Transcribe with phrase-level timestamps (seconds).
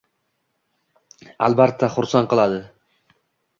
[1.49, 2.61] –Albatta xursand qiladi.